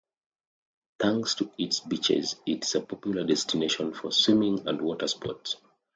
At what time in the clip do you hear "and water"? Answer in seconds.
4.67-5.07